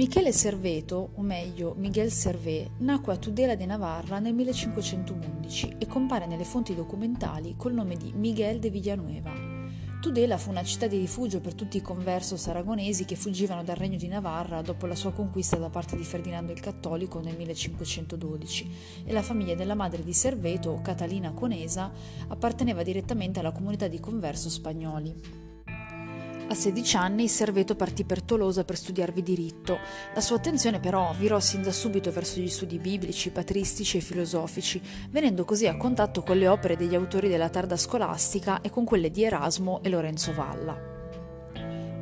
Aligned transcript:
Michele 0.00 0.32
Serveto, 0.32 1.10
o 1.16 1.20
meglio 1.20 1.74
Miguel 1.76 2.10
Servet, 2.10 2.70
nacque 2.78 3.12
a 3.12 3.18
Tudela 3.18 3.54
de 3.54 3.66
Navarra 3.66 4.18
nel 4.18 4.32
1511 4.32 5.76
e 5.76 5.86
compare 5.86 6.24
nelle 6.24 6.44
fonti 6.44 6.74
documentali 6.74 7.52
col 7.54 7.74
nome 7.74 7.98
di 7.98 8.10
Miguel 8.14 8.60
de 8.60 8.70
Villanueva. 8.70 9.30
Tudela 10.00 10.38
fu 10.38 10.48
una 10.48 10.64
città 10.64 10.86
di 10.86 10.96
rifugio 10.96 11.40
per 11.40 11.52
tutti 11.52 11.76
i 11.76 11.82
conversos 11.82 12.48
aragonesi 12.48 13.04
che 13.04 13.14
fuggivano 13.14 13.62
dal 13.62 13.76
regno 13.76 13.98
di 13.98 14.08
Navarra 14.08 14.62
dopo 14.62 14.86
la 14.86 14.94
sua 14.94 15.12
conquista 15.12 15.56
da 15.56 15.68
parte 15.68 15.98
di 15.98 16.04
Ferdinando 16.04 16.50
il 16.50 16.60
Cattolico 16.60 17.20
nel 17.20 17.36
1512 17.36 18.70
e 19.04 19.12
la 19.12 19.20
famiglia 19.20 19.54
della 19.54 19.74
madre 19.74 20.02
di 20.02 20.14
Serveto, 20.14 20.80
Catalina 20.82 21.32
Conesa, 21.32 21.92
apparteneva 22.28 22.82
direttamente 22.82 23.40
alla 23.40 23.52
comunità 23.52 23.86
di 23.86 24.00
converso 24.00 24.48
spagnoli. 24.48 25.49
A 26.50 26.54
16 26.54 26.96
anni 26.96 27.28
Serveto 27.28 27.76
partì 27.76 28.02
per 28.02 28.22
Tolosa 28.22 28.64
per 28.64 28.76
studiarvi 28.76 29.22
diritto. 29.22 29.78
La 30.12 30.20
sua 30.20 30.34
attenzione 30.34 30.80
però 30.80 31.14
virò 31.16 31.38
sin 31.38 31.62
da 31.62 31.70
subito 31.70 32.10
verso 32.10 32.40
gli 32.40 32.48
studi 32.48 32.80
biblici, 32.80 33.30
patristici 33.30 33.98
e 33.98 34.00
filosofici, 34.00 34.82
venendo 35.10 35.44
così 35.44 35.68
a 35.68 35.76
contatto 35.76 36.22
con 36.22 36.36
le 36.36 36.48
opere 36.48 36.76
degli 36.76 36.96
autori 36.96 37.28
della 37.28 37.50
tarda 37.50 37.76
scolastica 37.76 38.62
e 38.62 38.70
con 38.70 38.84
quelle 38.84 39.12
di 39.12 39.22
Erasmo 39.22 39.80
e 39.84 39.90
Lorenzo 39.90 40.34
Valla. 40.34 40.76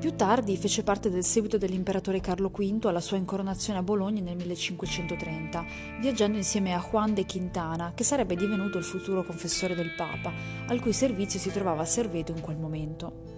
Più 0.00 0.16
tardi 0.16 0.56
fece 0.56 0.82
parte 0.82 1.10
del 1.10 1.24
seguito 1.24 1.58
dell'imperatore 1.58 2.20
Carlo 2.20 2.48
V 2.48 2.86
alla 2.86 3.02
sua 3.02 3.18
incoronazione 3.18 3.80
a 3.80 3.82
Bologna 3.82 4.22
nel 4.22 4.36
1530, 4.36 5.66
viaggiando 6.00 6.38
insieme 6.38 6.72
a 6.72 6.80
Juan 6.90 7.12
de 7.12 7.26
Quintana, 7.26 7.92
che 7.94 8.02
sarebbe 8.02 8.34
divenuto 8.34 8.78
il 8.78 8.84
futuro 8.84 9.24
confessore 9.24 9.74
del 9.74 9.94
Papa, 9.94 10.32
al 10.68 10.80
cui 10.80 10.94
servizio 10.94 11.38
si 11.38 11.50
trovava 11.50 11.84
Serveto 11.84 12.32
in 12.32 12.40
quel 12.40 12.56
momento. 12.56 13.37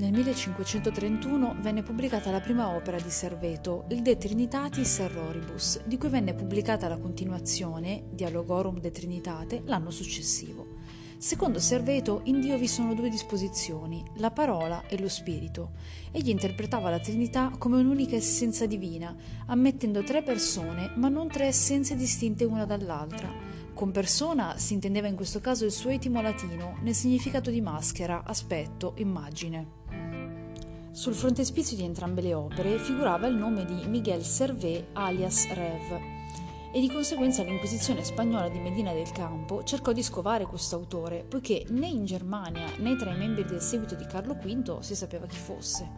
Nel 0.00 0.12
1531 0.12 1.56
venne 1.60 1.82
pubblicata 1.82 2.30
la 2.30 2.40
prima 2.40 2.74
opera 2.74 2.98
di 2.98 3.10
Serveto, 3.10 3.84
il 3.90 4.00
De 4.00 4.16
Trinitatis 4.16 5.00
Erroribus, 5.00 5.82
di 5.84 5.98
cui 5.98 6.08
venne 6.08 6.32
pubblicata 6.32 6.88
la 6.88 6.96
continuazione, 6.96 8.04
Dialogorum 8.10 8.80
de 8.80 8.90
Trinitate, 8.90 9.60
l'anno 9.66 9.90
successivo. 9.90 10.78
Secondo 11.18 11.60
Serveto, 11.60 12.22
in 12.24 12.40
Dio 12.40 12.56
vi 12.56 12.66
sono 12.66 12.94
due 12.94 13.10
disposizioni, 13.10 14.02
la 14.14 14.30
parola 14.30 14.86
e 14.86 14.98
lo 14.98 15.08
spirito. 15.10 15.72
Egli 16.12 16.30
interpretava 16.30 16.88
la 16.88 16.98
Trinità 16.98 17.52
come 17.58 17.78
un'unica 17.78 18.16
essenza 18.16 18.64
divina, 18.64 19.14
ammettendo 19.48 20.02
tre 20.02 20.22
persone, 20.22 20.94
ma 20.96 21.10
non 21.10 21.28
tre 21.28 21.48
essenze 21.48 21.94
distinte 21.94 22.44
una 22.44 22.64
dall'altra. 22.64 23.30
Con 23.74 23.90
persona 23.90 24.56
si 24.56 24.72
intendeva 24.72 25.08
in 25.08 25.14
questo 25.14 25.40
caso 25.40 25.66
il 25.66 25.72
suo 25.72 25.90
etimo 25.90 26.22
latino, 26.22 26.78
nel 26.80 26.94
significato 26.94 27.50
di 27.50 27.60
maschera, 27.60 28.24
aspetto, 28.24 28.94
immagine. 28.96 29.79
Sul 30.92 31.14
frontespizio 31.14 31.76
di 31.76 31.84
entrambe 31.84 32.20
le 32.20 32.34
opere 32.34 32.76
figurava 32.78 33.28
il 33.28 33.36
nome 33.36 33.64
di 33.64 33.86
Miguel 33.86 34.24
Servet 34.24 34.88
alias 34.94 35.46
Rev 35.52 36.00
e 36.72 36.80
di 36.80 36.90
conseguenza 36.90 37.44
l'Inquisizione 37.44 38.02
spagnola 38.02 38.48
di 38.48 38.58
Medina 38.58 38.92
del 38.92 39.12
Campo 39.12 39.62
cercò 39.62 39.92
di 39.92 40.02
scovare 40.02 40.46
questo 40.46 40.74
autore, 40.74 41.24
poiché 41.26 41.64
né 41.68 41.86
in 41.86 42.04
Germania 42.04 42.66
né 42.78 42.96
tra 42.96 43.12
i 43.12 43.16
membri 43.16 43.44
del 43.44 43.60
seguito 43.60 43.94
di 43.94 44.04
Carlo 44.04 44.34
V 44.34 44.80
si 44.80 44.96
sapeva 44.96 45.26
chi 45.26 45.36
fosse. 45.36 45.88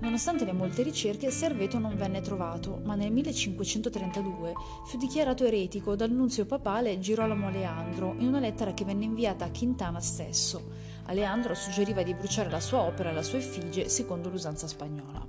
Nonostante 0.00 0.44
le 0.44 0.52
molte 0.52 0.82
ricerche, 0.82 1.30
Serveto 1.30 1.78
non 1.78 1.96
venne 1.96 2.20
trovato, 2.20 2.80
ma 2.82 2.96
nel 2.96 3.12
1532 3.12 4.52
fu 4.86 4.98
dichiarato 4.98 5.44
eretico 5.44 5.94
dal 5.94 6.10
nunzio 6.10 6.46
papale 6.46 6.98
Girolamo 6.98 7.46
Aleandro 7.46 8.16
in 8.18 8.26
una 8.26 8.40
lettera 8.40 8.74
che 8.74 8.84
venne 8.84 9.04
inviata 9.04 9.44
a 9.44 9.50
Quintana 9.56 10.00
stesso. 10.00 10.90
Aleandro 11.06 11.54
suggeriva 11.54 12.02
di 12.02 12.14
bruciare 12.14 12.48
la 12.48 12.60
sua 12.60 12.80
opera 12.82 13.10
e 13.10 13.12
la 13.12 13.22
sua 13.22 13.38
effigie 13.38 13.88
secondo 13.88 14.28
l'usanza 14.28 14.66
spagnola. 14.66 15.26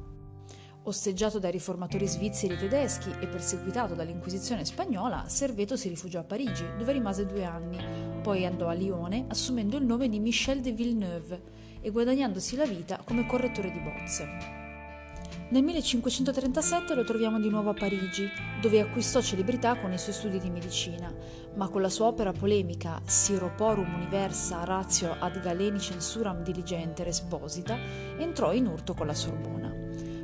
Osteggiato 0.86 1.40
dai 1.40 1.52
riformatori 1.52 2.08
svizzeri 2.08 2.56
e 2.56 2.58
tedeschi 2.58 3.10
e 3.20 3.28
perseguitato 3.28 3.94
dall'Inquisizione 3.94 4.66
spagnola, 4.66 5.26
Serveto 5.28 5.78
si 5.78 5.88
rifugiò 5.88 6.20
a 6.20 6.24
Parigi, 6.24 6.66
dove 6.78 6.92
rimase 6.92 7.26
due 7.26 7.46
anni. 7.46 8.22
Poi 8.22 8.46
andò 8.46 8.68
a 8.68 8.74
Lione, 8.74 9.26
assumendo 9.30 9.78
il 9.78 9.86
nome 9.86 10.10
di 10.10 10.20
Michel 10.20 10.60
de 10.60 10.72
Villeneuve 10.74 11.42
e 11.82 11.90
guadagnandosi 11.90 12.56
la 12.56 12.66
vita 12.66 13.02
come 13.04 13.26
correttore 13.26 13.72
di 13.72 13.80
bozze. 13.80 14.63
Nel 15.54 15.62
1537 15.62 16.96
lo 16.96 17.04
troviamo 17.04 17.40
di 17.40 17.48
nuovo 17.48 17.70
a 17.70 17.74
Parigi, 17.76 18.28
dove 18.60 18.80
acquistò 18.80 19.22
celebrità 19.22 19.76
con 19.76 19.94
i 19.94 20.00
suoi 20.00 20.16
studi 20.16 20.40
di 20.40 20.50
medicina, 20.50 21.14
ma 21.54 21.70
con 21.70 21.84
la 21.84 21.90
sua 21.90 22.08
opera 22.08 22.32
polemica 22.32 23.00
Siroporum 23.06 23.94
Universa 23.94 24.64
Ratio 24.64 25.16
ad 25.20 25.40
Galeni 25.40 25.80
Censuram 25.80 26.42
Diligente 26.42 27.04
Resposita 27.04 27.78
entrò 28.18 28.52
in 28.52 28.66
urto 28.66 28.96
con 28.96 29.06
la 29.06 29.14
Sorbona. 29.14 29.72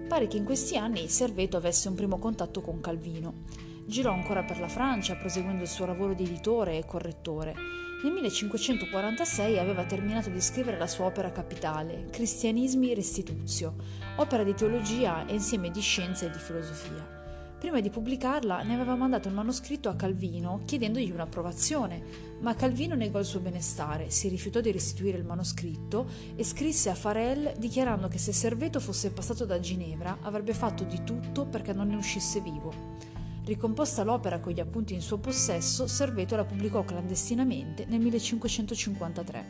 Pare 0.07 0.25
che 0.25 0.37
in 0.37 0.45
questi 0.45 0.77
anni 0.77 1.07
Serveto 1.07 1.57
avesse 1.57 1.89
un 1.89 1.93
primo 1.93 2.17
contatto 2.17 2.61
con 2.61 2.81
Calvino. 2.81 3.43
Girò 3.89 4.13
ancora 4.13 4.43
per 4.43 4.59
la 4.59 4.67
Francia, 4.67 5.15
proseguendo 5.15 5.63
il 5.63 5.67
suo 5.67 5.87
lavoro 5.87 6.13
di 6.13 6.23
editore 6.23 6.77
e 6.77 6.85
correttore, 6.85 7.55
nel 8.03 8.13
1546 8.13 9.57
aveva 9.57 9.83
terminato 9.83 10.29
di 10.29 10.39
scrivere 10.41 10.77
la 10.77 10.85
sua 10.85 11.05
opera 11.05 11.31
capitale, 11.31 12.05
Cristianismi 12.11 12.93
Restituzio, 12.93 13.73
opera 14.17 14.43
di 14.43 14.53
teologia 14.53 15.25
e 15.25 15.33
insieme 15.33 15.71
di 15.71 15.81
scienza 15.81 16.27
e 16.27 16.29
di 16.29 16.37
filosofia. 16.37 17.17
Prima 17.57 17.79
di 17.79 17.89
pubblicarla 17.89 18.61
ne 18.61 18.75
aveva 18.75 18.93
mandato 18.93 19.27
il 19.27 19.33
manoscritto 19.33 19.89
a 19.89 19.95
Calvino 19.95 20.61
chiedendogli 20.65 21.09
un'approvazione, 21.09 22.37
ma 22.41 22.53
Calvino 22.53 22.93
negò 22.93 23.17
il 23.17 23.25
suo 23.25 23.39
benestare, 23.39 24.11
si 24.11 24.27
rifiutò 24.27 24.61
di 24.61 24.71
restituire 24.71 25.17
il 25.17 25.25
manoscritto 25.25 26.05
e 26.35 26.43
scrisse 26.43 26.91
a 26.91 26.95
Farel 26.95 27.53
dichiarando 27.57 28.07
che 28.07 28.19
se 28.19 28.33
Serveto 28.33 28.79
fosse 28.79 29.09
passato 29.09 29.45
da 29.45 29.59
Ginevra 29.59 30.19
avrebbe 30.21 30.53
fatto 30.53 30.83
di 30.83 31.03
tutto 31.03 31.47
perché 31.47 31.73
non 31.73 31.87
ne 31.87 31.95
uscisse 31.95 32.39
vivo. 32.39 33.08
Ricomposta 33.49 34.03
l'opera 34.03 34.39
con 34.39 34.51
gli 34.51 34.59
appunti 34.59 34.93
in 34.93 35.01
suo 35.01 35.17
possesso, 35.17 35.87
Serveto 35.87 36.35
la 36.35 36.45
pubblicò 36.45 36.83
clandestinamente 36.83 37.85
nel 37.87 37.99
1553. 37.99 39.45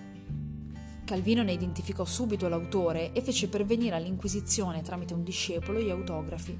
Calvino 1.04 1.44
ne 1.44 1.52
identificò 1.52 2.06
subito 2.06 2.48
l'autore 2.48 3.12
e 3.12 3.22
fece 3.22 3.50
pervenire 3.50 3.98
all'Inquisizione 3.98 4.84
tramite 4.84 5.14
un 5.14 5.26
discepolo 5.26 5.82
gli 5.82 5.90
autografi. 5.90 6.58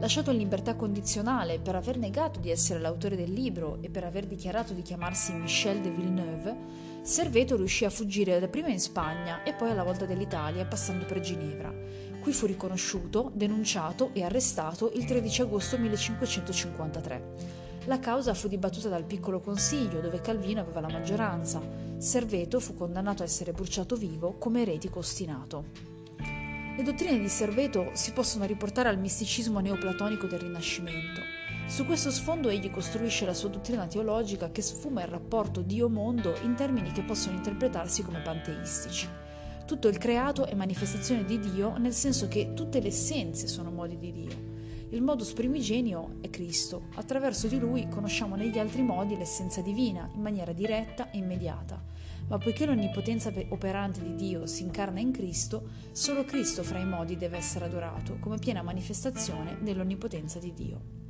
Lasciato 0.00 0.32
in 0.32 0.38
libertà 0.38 0.74
condizionale 0.74 1.60
per 1.60 1.76
aver 1.76 1.98
negato 1.98 2.40
di 2.40 2.50
essere 2.50 2.80
l'autore 2.80 3.14
del 3.14 3.32
libro 3.32 3.78
e 3.80 3.88
per 3.88 4.02
aver 4.02 4.26
dichiarato 4.26 4.72
di 4.72 4.82
chiamarsi 4.82 5.34
Michel 5.34 5.82
de 5.82 5.90
Villeneuve, 5.90 6.56
Serveto 7.02 7.54
riuscì 7.54 7.84
a 7.84 7.90
fuggire 7.90 8.40
dapprima 8.40 8.70
in 8.70 8.80
Spagna 8.80 9.44
e 9.44 9.54
poi 9.54 9.70
alla 9.70 9.84
volta 9.84 10.04
dell'Italia 10.04 10.66
passando 10.66 11.04
per 11.04 11.20
Ginevra. 11.20 11.72
Qui 12.22 12.32
fu 12.32 12.46
riconosciuto, 12.46 13.32
denunciato 13.34 14.10
e 14.12 14.22
arrestato 14.22 14.92
il 14.94 15.04
13 15.04 15.42
agosto 15.42 15.76
1553. 15.76 17.60
La 17.86 17.98
causa 17.98 18.32
fu 18.32 18.46
dibattuta 18.46 18.88
dal 18.88 19.02
piccolo 19.02 19.40
consiglio, 19.40 20.00
dove 20.00 20.20
Calvino 20.20 20.60
aveva 20.60 20.78
la 20.78 20.88
maggioranza. 20.88 21.60
Serveto 21.96 22.60
fu 22.60 22.74
condannato 22.74 23.22
a 23.22 23.26
essere 23.26 23.50
bruciato 23.50 23.96
vivo 23.96 24.36
come 24.38 24.62
eretico 24.62 25.00
ostinato. 25.00 25.64
Le 26.76 26.82
dottrine 26.84 27.18
di 27.18 27.28
Serveto 27.28 27.90
si 27.94 28.12
possono 28.12 28.44
riportare 28.44 28.88
al 28.88 29.00
misticismo 29.00 29.58
neoplatonico 29.58 30.28
del 30.28 30.38
Rinascimento. 30.38 31.20
Su 31.66 31.84
questo 31.84 32.12
sfondo 32.12 32.50
egli 32.50 32.70
costruisce 32.70 33.26
la 33.26 33.34
sua 33.34 33.48
dottrina 33.48 33.88
teologica 33.88 34.52
che 34.52 34.62
sfuma 34.62 35.02
il 35.02 35.08
rapporto 35.08 35.60
Dio-mondo 35.60 36.36
in 36.42 36.54
termini 36.54 36.92
che 36.92 37.02
possono 37.02 37.34
interpretarsi 37.34 38.04
come 38.04 38.20
panteistici. 38.20 39.21
Tutto 39.72 39.88
il 39.88 39.96
creato 39.96 40.44
è 40.44 40.54
manifestazione 40.54 41.24
di 41.24 41.38
Dio 41.38 41.78
nel 41.78 41.94
senso 41.94 42.28
che 42.28 42.52
tutte 42.52 42.78
le 42.78 42.88
essenze 42.88 43.48
sono 43.48 43.70
modi 43.70 43.96
di 43.96 44.12
Dio. 44.12 44.36
Il 44.90 45.00
modus 45.00 45.32
primigenio 45.32 46.18
è 46.20 46.28
Cristo. 46.28 46.88
Attraverso 46.96 47.46
di 47.46 47.58
lui 47.58 47.88
conosciamo 47.88 48.36
negli 48.36 48.58
altri 48.58 48.82
modi 48.82 49.16
l'essenza 49.16 49.62
divina 49.62 50.10
in 50.14 50.20
maniera 50.20 50.52
diretta 50.52 51.10
e 51.10 51.16
immediata. 51.16 51.82
Ma 52.28 52.36
poiché 52.36 52.66
l'onnipotenza 52.66 53.32
operante 53.48 54.02
di 54.02 54.14
Dio 54.14 54.46
si 54.46 54.62
incarna 54.62 55.00
in 55.00 55.10
Cristo, 55.10 55.70
solo 55.90 56.24
Cristo 56.24 56.62
fra 56.62 56.78
i 56.78 56.84
modi 56.84 57.16
deve 57.16 57.38
essere 57.38 57.64
adorato 57.64 58.18
come 58.20 58.36
piena 58.36 58.60
manifestazione 58.60 59.56
dell'onnipotenza 59.62 60.38
di 60.38 60.52
Dio. 60.52 61.01